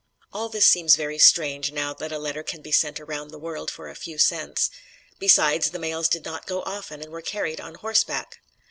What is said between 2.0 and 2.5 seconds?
a letter